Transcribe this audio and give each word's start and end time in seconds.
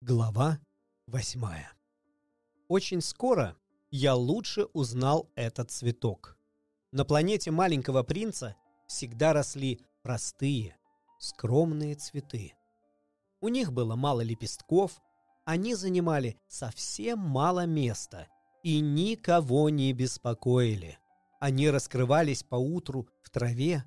Глава 0.00 0.60
восьмая 1.08 1.72
Очень 2.68 3.00
скоро 3.00 3.56
я 3.90 4.14
лучше 4.14 4.66
узнал 4.66 5.28
этот 5.34 5.72
цветок. 5.72 6.38
На 6.92 7.04
планете 7.04 7.50
маленького 7.50 8.04
принца 8.04 8.54
всегда 8.86 9.32
росли 9.32 9.80
простые, 10.04 10.76
скромные 11.18 11.96
цветы. 11.96 12.54
У 13.40 13.48
них 13.48 13.72
было 13.72 13.96
мало 13.96 14.20
лепестков, 14.20 15.02
они 15.44 15.74
занимали 15.74 16.38
совсем 16.46 17.18
мало 17.18 17.66
места 17.66 18.28
и 18.62 18.78
никого 18.78 19.68
не 19.68 19.92
беспокоили. 19.92 20.96
Они 21.40 21.68
раскрывались 21.70 22.44
по 22.44 22.54
утру 22.54 23.08
в 23.24 23.30
траве 23.30 23.82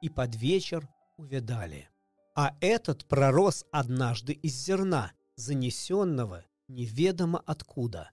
и 0.00 0.08
под 0.08 0.34
вечер 0.36 0.88
увядали. 1.18 1.90
А 2.34 2.56
этот 2.62 3.06
пророс 3.06 3.66
однажды 3.70 4.32
из 4.32 4.54
зерна, 4.54 5.12
занесенного 5.40 6.44
неведомо 6.68 7.42
откуда. 7.46 8.10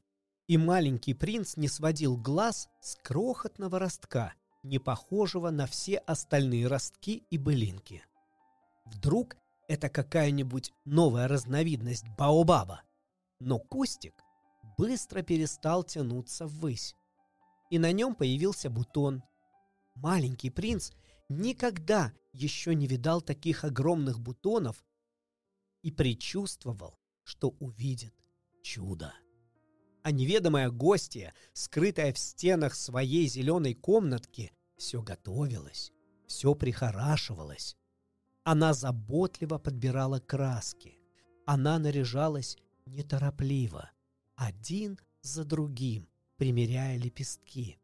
И 0.47 0.57
маленький 0.57 1.13
принц 1.13 1.57
не 1.57 1.67
сводил 1.67 2.17
глаз 2.17 2.69
с 2.81 2.95
крохотного 2.95 3.79
ростка, 3.79 4.33
не 4.63 4.79
похожего 4.79 5.49
на 5.49 5.67
все 5.67 5.97
остальные 5.97 6.67
ростки 6.67 7.25
и 7.29 7.37
былинки. 7.37 8.03
Вдруг 8.85 9.35
это 9.67 9.89
какая-нибудь 9.89 10.71
новая 10.85 11.27
разновидность 11.27 12.05
баобаба. 12.17 12.83
Но 13.39 13.59
кустик 13.59 14.23
быстро 14.77 15.21
перестал 15.21 15.83
тянуться 15.83 16.47
ввысь. 16.47 16.95
И 17.69 17.79
на 17.79 17.91
нем 17.91 18.15
появился 18.15 18.69
бутон. 18.69 19.23
Маленький 19.95 20.49
принц 20.49 20.91
никогда 21.29 22.13
еще 22.31 22.73
не 22.75 22.87
видал 22.87 23.21
таких 23.21 23.63
огромных 23.63 24.19
бутонов 24.19 24.85
и 25.81 25.91
предчувствовал, 25.91 26.97
что 27.27 27.49
увидит 27.59 28.15
чудо. 28.63 29.13
А 30.01 30.11
неведомая 30.11 30.69
гостья, 30.69 31.33
скрытая 31.51 32.13
в 32.13 32.17
стенах 32.17 32.73
своей 32.73 33.27
зеленой 33.27 33.73
комнатки, 33.73 34.53
все 34.77 35.01
готовилась, 35.01 35.91
все 36.25 36.55
прихорашивалась. 36.55 37.75
Она 38.45 38.73
заботливо 38.73 39.57
подбирала 39.57 40.19
краски. 40.19 41.01
Она 41.45 41.79
наряжалась 41.79 42.55
неторопливо, 42.85 43.91
один 44.35 44.97
за 45.21 45.43
другим, 45.43 46.07
примеряя 46.37 46.97
лепестки. 46.97 47.77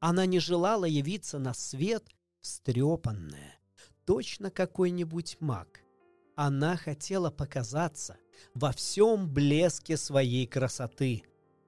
Она 0.00 0.26
не 0.26 0.38
желала 0.38 0.84
явиться 0.84 1.38
на 1.38 1.54
свет 1.54 2.06
встрепанная, 2.42 3.58
точно 4.04 4.50
какой-нибудь 4.50 5.38
маг. 5.40 5.85
Она 6.36 6.76
хотела 6.76 7.30
показаться 7.30 8.18
во 8.54 8.70
всем 8.72 9.32
блеске 9.32 9.96
своей 9.96 10.46
красоты. 10.46 11.22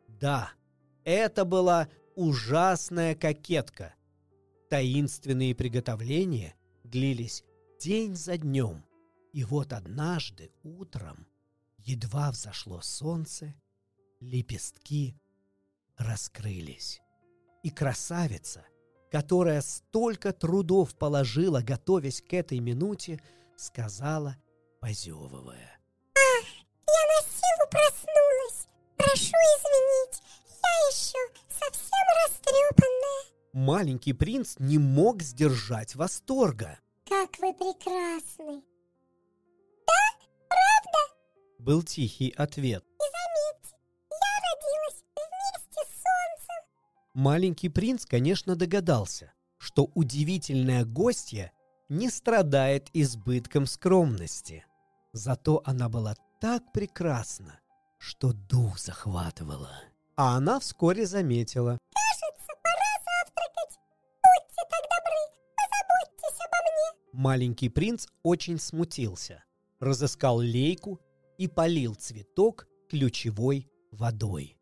Да, 0.06 0.52
это 1.04 1.46
была 1.46 1.88
ужасная 2.14 3.14
кокетка. 3.14 3.94
Таинственные 4.68 5.54
приготовления 5.54 6.54
длились 6.84 7.44
день 7.80 8.14
за 8.14 8.36
днем. 8.36 8.84
И 9.32 9.42
вот 9.42 9.72
однажды 9.72 10.52
утром, 10.62 11.26
едва 11.78 12.30
взошло 12.30 12.82
солнце, 12.82 13.54
лепестки 14.20 15.18
раскрылись. 15.96 17.00
И 17.62 17.70
красавица, 17.70 18.66
которая 19.10 19.62
столько 19.62 20.34
трудов 20.34 20.94
положила, 20.98 21.62
готовясь 21.62 22.20
к 22.20 22.34
этой 22.34 22.60
минуте, 22.60 23.18
сказала, 23.56 24.36
позевывая. 24.80 25.78
«Ах, 26.14 26.46
я 26.86 27.02
на 27.12 27.20
силу 27.28 27.70
проснулась! 27.70 28.68
Прошу 28.96 29.36
извинить, 29.56 30.22
я 30.62 30.88
еще 30.90 31.18
совсем 31.48 32.06
растрепанная!» 32.24 33.38
Маленький 33.52 34.12
принц 34.12 34.56
не 34.58 34.78
мог 34.78 35.22
сдержать 35.22 35.94
восторга. 35.94 36.78
«Как 37.08 37.38
вы 37.38 37.52
прекрасны!» 37.54 38.62
«Да, 39.86 40.26
правда?» 40.48 40.98
Был 41.58 41.82
тихий 41.82 42.30
ответ. 42.36 42.84
«И 42.84 43.06
заметьте, 43.18 43.76
я 44.10 44.32
родилась 44.44 45.04
вместе 45.16 45.82
с 45.84 46.02
солнцем!» 46.02 46.64
Маленький 47.14 47.68
принц, 47.68 48.04
конечно, 48.04 48.56
догадался, 48.56 49.32
что 49.58 49.90
удивительная 49.94 50.84
гостья 50.84 51.52
не 51.88 52.10
страдает 52.10 52.90
избытком 52.92 53.66
скромности. 53.66 54.64
Зато 55.12 55.62
она 55.64 55.88
была 55.88 56.14
так 56.40 56.72
прекрасна, 56.72 57.60
что 57.98 58.32
дух 58.32 58.78
захватывала. 58.78 59.72
А 60.16 60.36
она 60.36 60.60
вскоре 60.60 61.06
заметила. 61.06 61.78
«Кажется, 61.94 62.52
пора 62.62 62.92
завтракать! 63.06 63.78
Будьте 64.22 64.62
так 64.70 64.82
добры, 64.82 65.20
позаботьтесь 65.56 66.40
обо 66.40 66.56
мне!» 66.62 67.20
Маленький 67.22 67.68
принц 67.68 68.06
очень 68.22 68.58
смутился, 68.58 69.44
разыскал 69.80 70.38
лейку 70.38 71.00
и 71.38 71.48
полил 71.48 71.94
цветок 71.94 72.66
ключевой 72.88 73.70
водой. 73.90 74.58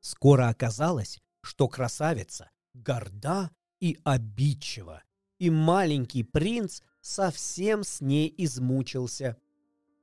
Скоро 0.00 0.48
оказалось, 0.48 1.20
что 1.42 1.68
красавица 1.68 2.50
горда 2.74 3.50
и 3.80 3.98
обидчива, 4.04 5.02
и 5.38 5.50
маленький 5.50 6.22
принц 6.22 6.80
совсем 7.00 7.84
с 7.84 8.00
ней 8.00 8.32
измучился. 8.38 9.36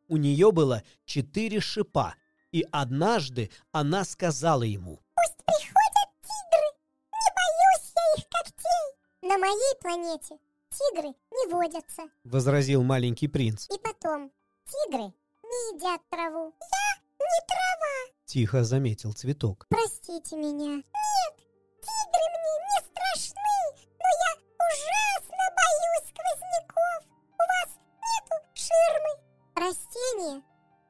У 0.10 0.18
нее 0.18 0.52
было 0.52 0.82
четыре 1.06 1.60
шипа, 1.62 2.16
и 2.52 2.66
однажды 2.72 3.52
она 3.72 4.04
сказала 4.04 4.64
ему, 4.64 5.00
«Пусть 5.16 5.38
приходят 5.46 6.10
тигры! 6.24 6.70
Не 7.14 7.30
боюсь 7.38 7.94
я 7.96 8.18
их 8.18 8.28
когтей! 8.28 9.30
На 9.30 9.38
моей 9.38 9.76
планете 9.80 10.40
тигры 10.72 11.10
не 11.32 11.52
водятся.— 11.52 12.04
возразил 12.24 12.82
маленький 12.84 13.28
принц. 13.28 13.68
И 13.70 13.78
потом, 13.78 14.32
тигры 14.66 15.14
не 15.44 15.76
едят 15.76 16.02
траву. 16.10 16.56
Я 16.60 17.02
не 17.20 17.48
трава. 17.48 18.16
Тихо 18.26 18.64
заметил 18.64 19.14
цветок. 19.14 19.68
Простите 19.70 20.36
меня. 20.38 20.82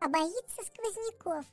Боится 0.09 0.61
сквозняков. 0.65 1.45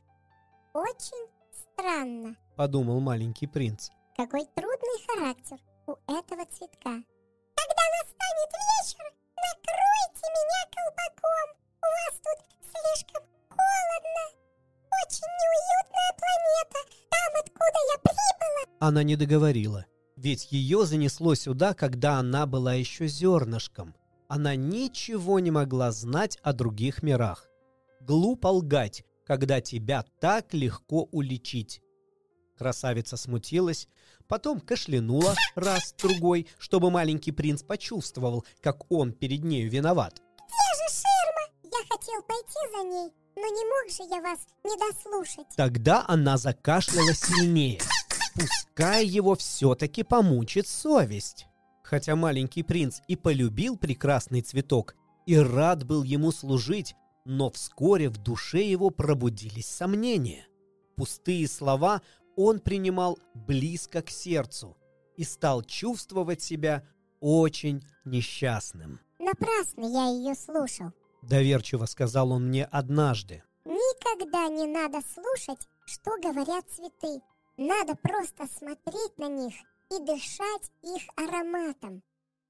Очень 0.72 1.28
странно. 1.52 2.36
Подумал 2.56 3.00
маленький 3.00 3.46
принц. 3.46 3.90
Какой 4.16 4.44
трудный 4.54 5.06
характер 5.06 5.58
у 5.86 5.92
этого 6.10 6.44
цветка. 6.46 7.02
Когда 7.54 7.84
настанет 7.96 8.52
вечер, 8.66 9.04
накройте 9.36 10.26
меня 10.36 10.62
колпаком. 10.74 11.48
У 11.82 11.88
вас 11.96 12.20
тут 12.24 12.38
слишком 12.62 13.22
холодно. 13.48 14.24
Очень 15.04 15.32
неуютная 15.42 16.12
планета. 16.16 16.78
Там, 17.10 17.30
откуда 17.40 17.78
я 17.92 17.98
прибыла. 17.98 18.76
Она 18.80 19.02
не 19.02 19.16
договорила. 19.16 19.86
Ведь 20.16 20.50
ее 20.50 20.86
занесло 20.86 21.34
сюда, 21.34 21.74
когда 21.74 22.18
она 22.18 22.46
была 22.46 22.72
еще 22.74 23.06
зернышком. 23.06 23.94
Она 24.28 24.56
ничего 24.56 25.38
не 25.40 25.50
могла 25.50 25.92
знать 25.92 26.38
о 26.42 26.52
других 26.52 27.02
мирах. 27.02 27.48
Глупо 28.06 28.46
лгать, 28.46 29.02
когда 29.26 29.60
тебя 29.60 30.04
так 30.20 30.54
легко 30.54 31.08
уличить. 31.10 31.82
Красавица 32.56 33.16
смутилась, 33.16 33.88
потом 34.28 34.60
кашлянула 34.60 35.34
раз-другой, 35.56 36.46
чтобы 36.56 36.92
маленький 36.92 37.32
принц 37.32 37.64
почувствовал, 37.64 38.44
как 38.60 38.88
он 38.92 39.12
перед 39.12 39.42
нею 39.42 39.68
виноват. 39.68 40.22
Где 40.36 40.54
же 40.78 41.00
ширма? 41.00 41.50
Я 41.64 41.96
хотел 41.96 42.22
пойти 42.22 42.76
за 42.76 42.84
ней, 42.84 43.12
но 43.34 43.42
не 43.42 43.64
мог 43.64 43.90
же 43.90 44.14
я 44.14 44.22
вас 44.22 44.38
не 44.62 44.76
дослушать. 44.78 45.56
Тогда 45.56 46.04
она 46.06 46.36
закашляла 46.36 47.12
сильнее. 47.12 47.80
Пускай 48.34 49.04
его 49.04 49.34
все-таки 49.34 50.04
помучит 50.04 50.68
совесть. 50.68 51.46
Хотя 51.82 52.14
маленький 52.14 52.62
принц 52.62 53.00
и 53.08 53.16
полюбил 53.16 53.76
прекрасный 53.76 54.42
цветок, 54.42 54.94
и 55.26 55.36
рад 55.36 55.84
был 55.84 56.04
ему 56.04 56.30
служить, 56.30 56.94
но 57.28 57.50
вскоре 57.50 58.08
в 58.08 58.18
душе 58.18 58.62
его 58.62 58.90
пробудились 58.90 59.66
сомнения. 59.66 60.46
Пустые 60.94 61.48
слова 61.48 62.00
он 62.36 62.60
принимал 62.60 63.18
близко 63.34 64.00
к 64.00 64.10
сердцу 64.10 64.76
и 65.16 65.24
стал 65.24 65.62
чувствовать 65.62 66.40
себя 66.40 66.86
очень 67.18 67.84
несчастным. 68.04 69.00
Напрасно 69.18 69.84
я 69.84 70.06
ее 70.06 70.36
слушал. 70.36 70.92
Доверчиво 71.22 71.86
сказал 71.86 72.30
он 72.30 72.46
мне 72.46 72.64
однажды. 72.64 73.42
Никогда 73.64 74.46
не 74.46 74.66
надо 74.66 75.00
слушать, 75.12 75.66
что 75.84 76.12
говорят 76.22 76.64
цветы. 76.70 77.20
Надо 77.56 77.96
просто 77.96 78.46
смотреть 78.46 79.18
на 79.18 79.26
них 79.26 79.54
и 79.90 79.98
дышать 79.98 80.70
их 80.82 81.02
ароматом. 81.16 82.04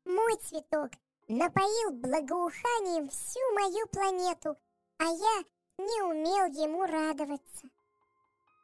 Мой 0.04 0.36
цветок 0.42 0.90
напоил 1.28 1.92
благоуханием 1.92 3.08
всю 3.08 3.40
мою 3.54 3.86
планету, 3.88 4.56
а 4.98 5.04
я 5.04 5.44
не 5.78 6.02
умел 6.02 6.46
ему 6.62 6.84
радоваться. 6.84 7.68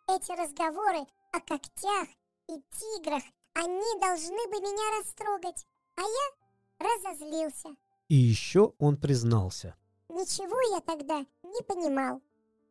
Эти 0.08 0.32
разговоры 0.32 1.06
о 1.32 1.40
когтях 1.40 2.08
и 2.49 2.61
тиграх, 2.73 3.23
они 3.55 4.00
должны 4.00 4.49
бы 4.49 4.61
меня 4.61 5.00
растрогать, 5.00 5.67
а 5.96 6.02
я 6.02 6.87
разозлился. 6.87 7.69
И 8.08 8.14
еще 8.14 8.75
он 8.79 8.96
признался. 8.96 9.76
Ничего 10.08 10.61
я 10.75 10.81
тогда 10.81 11.20
не 11.43 11.62
понимал. 11.62 12.20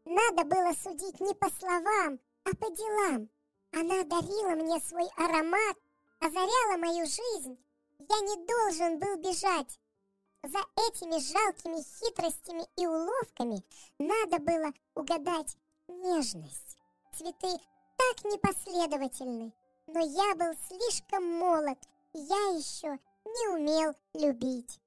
Надо 0.06 0.44
было 0.44 0.74
судить 0.74 1.20
не 1.20 1.34
по 1.34 1.50
словам, 1.50 2.20
а 2.44 2.56
по 2.56 2.70
делам. 2.76 3.30
Она 3.72 4.04
дарила 4.04 4.56
мне 4.56 4.80
свой 4.82 5.08
аромат, 5.16 5.78
озаряла 6.20 6.78
мою 6.78 7.06
жизнь. 7.06 7.58
Я 8.00 8.20
не 8.22 8.46
должен 8.46 9.00
был 9.00 9.18
бежать. 9.18 9.80
За 10.44 10.60
этими 10.88 11.20
жалкими 11.20 11.84
хитростями 11.84 12.66
и 12.76 12.88
уловками 12.88 13.64
надо 14.00 14.40
было 14.40 14.74
угадать 14.96 15.56
нежность. 15.88 16.78
Цветы 17.14 17.60
так 17.98 18.26
непоследовательны, 18.26 19.54
но 19.86 20.00
я 20.00 20.36
был 20.36 20.56
слишком 20.68 21.24
молод, 21.24 21.78
я 22.14 22.58
еще 22.58 22.98
не 23.24 23.48
умел 23.50 23.94
любить. 24.16 24.80